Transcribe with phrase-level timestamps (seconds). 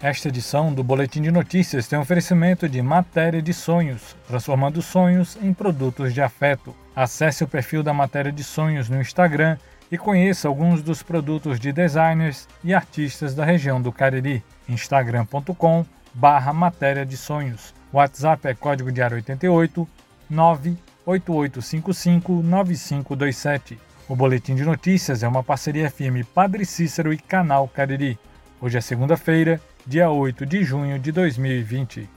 [0.00, 5.52] Esta edição do Boletim de Notícias tem oferecimento de Matéria de Sonhos, transformando sonhos em
[5.52, 6.72] produtos de afeto.
[6.94, 9.58] Acesse o perfil da Matéria de Sonhos no Instagram
[9.90, 14.40] e conheça alguns dos produtos de designers e artistas da região do Cariri.
[14.68, 15.84] instagram.com
[16.14, 17.74] barra Matéria de Sonhos.
[17.92, 19.88] WhatsApp é código diário 88
[20.30, 23.76] 98855 9527.
[24.08, 28.16] O Boletim de Notícias é uma parceria firme Padre Cícero e Canal Cariri.
[28.60, 32.10] Hoje é segunda-feira, dia 8 de junho de 2020.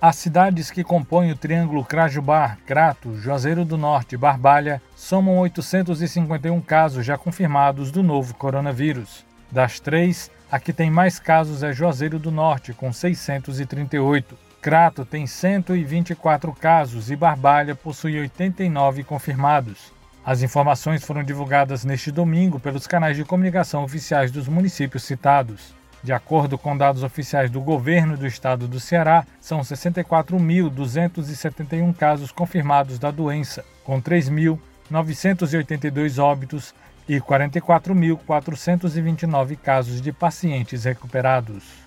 [0.00, 6.62] As cidades que compõem o Triângulo Crajubar, Crato, Juazeiro do Norte e Barbalha somam 851
[6.62, 9.26] casos já confirmados do novo coronavírus.
[9.52, 14.34] Das três, a que tem mais casos é Juazeiro do Norte, com 638.
[14.62, 19.94] Crato tem 124 casos e Barbalha possui 89 confirmados.
[20.26, 25.72] As informações foram divulgadas neste domingo pelos canais de comunicação oficiais dos municípios citados.
[26.02, 32.98] De acordo com dados oficiais do governo do estado do Ceará, são 64.271 casos confirmados
[32.98, 36.74] da doença, com 3.982 óbitos
[37.08, 41.85] e 44.429 casos de pacientes recuperados.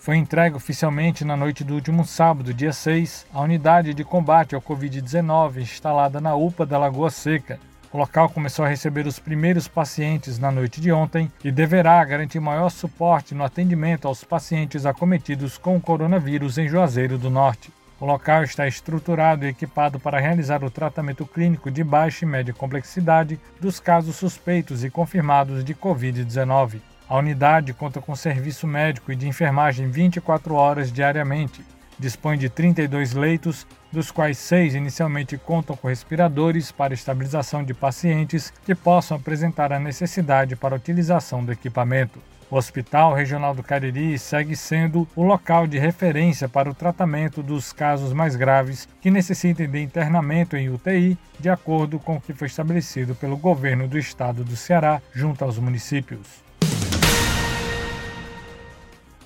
[0.00, 4.62] Foi entregue oficialmente na noite do último sábado, dia 6, a unidade de combate ao
[4.62, 7.60] Covid-19 instalada na UPA da Lagoa Seca.
[7.92, 12.40] O local começou a receber os primeiros pacientes na noite de ontem e deverá garantir
[12.40, 17.70] maior suporte no atendimento aos pacientes acometidos com o coronavírus em Juazeiro do Norte.
[18.00, 22.54] O local está estruturado e equipado para realizar o tratamento clínico de baixa e média
[22.54, 26.80] complexidade dos casos suspeitos e confirmados de Covid-19.
[27.10, 31.60] A unidade conta com serviço médico e de enfermagem 24 horas diariamente.
[31.98, 38.52] Dispõe de 32 leitos, dos quais seis inicialmente contam com respiradores para estabilização de pacientes
[38.64, 42.20] que possam apresentar a necessidade para a utilização do equipamento.
[42.48, 47.72] O Hospital Regional do Cariri segue sendo o local de referência para o tratamento dos
[47.72, 52.46] casos mais graves que necessitem de internamento em UTI, de acordo com o que foi
[52.46, 56.48] estabelecido pelo governo do estado do Ceará junto aos municípios.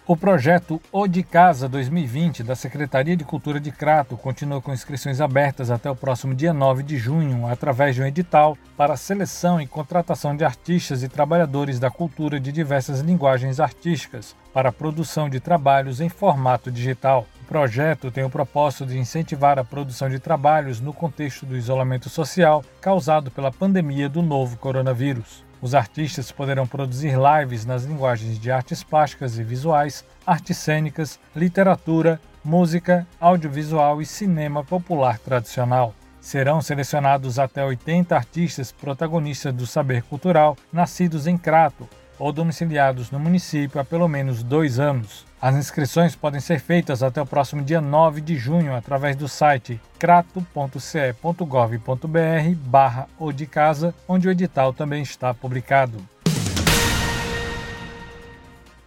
[0.06, 5.18] O projeto O de Casa 2020 da Secretaria de Cultura de Crato continua com inscrições
[5.18, 9.66] abertas até o próximo dia 9 de junho, através de um edital para seleção e
[9.66, 15.40] contratação de artistas e trabalhadores da cultura de diversas linguagens artísticas para a produção de
[15.40, 17.26] trabalhos em formato digital.
[17.40, 22.10] O projeto tem o propósito de incentivar a produção de trabalhos no contexto do isolamento
[22.10, 25.43] social causado pela pandemia do novo coronavírus.
[25.64, 32.20] Os artistas poderão produzir lives nas linguagens de artes plásticas e visuais, artes cênicas, literatura,
[32.44, 35.94] música, audiovisual e cinema popular tradicional.
[36.20, 41.88] Serão selecionados até 80 artistas protagonistas do saber cultural nascidos em Crato,
[42.18, 45.24] ou domiciliados no município há pelo menos dois anos.
[45.44, 49.78] As inscrições podem ser feitas até o próximo dia 9 de junho através do site
[49.98, 55.98] crato.ce.gov.br barra ou de casa, onde o edital também está publicado.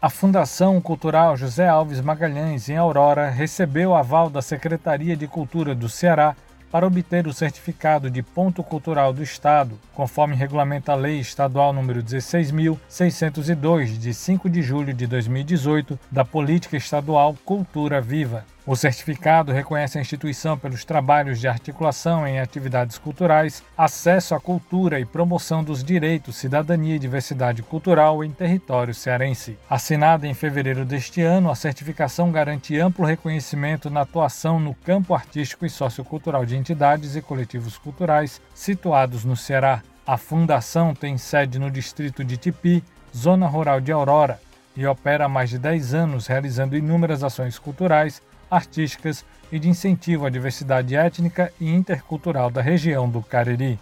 [0.01, 5.87] A Fundação Cultural José Alves Magalhães, em Aurora, recebeu aval da Secretaria de Cultura do
[5.87, 6.35] Ceará
[6.71, 12.03] para obter o certificado de ponto cultural do Estado, conforme regulamenta a Lei Estadual número
[12.03, 18.45] 16.602, de 5 de julho de 2018, da Política Estadual Cultura Viva.
[18.67, 24.99] O certificado reconhece a instituição pelos trabalhos de articulação em atividades culturais, acesso à cultura
[24.99, 29.57] e promoção dos direitos, cidadania e diversidade cultural em território cearense.
[29.69, 35.65] Assinada em fevereiro deste ano, a certificação garante amplo reconhecimento na atuação no campo artístico
[35.65, 39.81] e sociocultural de entidades e coletivos culturais situados no Ceará.
[40.05, 42.83] A fundação tem sede no distrito de Tipi,
[43.15, 44.41] zona rural de Aurora,
[44.77, 50.25] e opera há mais de 10 anos realizando inúmeras ações culturais artísticas e de incentivo
[50.25, 53.79] à diversidade étnica e intercultural da região do Cariri.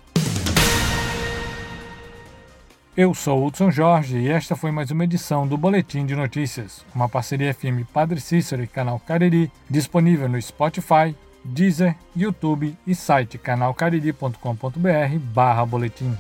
[2.98, 7.10] Eu sou Hudson Jorge e esta foi mais uma edição do Boletim de Notícias, uma
[7.10, 11.14] parceria FM Padre Cícero e Canal Cariri, disponível no Spotify,
[11.44, 16.18] Deezer, YouTube e site canalcariri.com.br barra boletim.